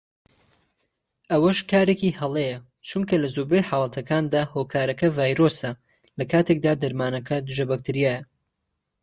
[1.31, 2.57] ئەوەش کارێکی هەڵەیە
[2.87, 5.71] چونکە لە زۆربەی حاڵەتەکاندا هۆکارەکە ڤایرۆسە
[6.19, 8.21] لەکاتێکدا دەرمانەکە دژە بەکتریایە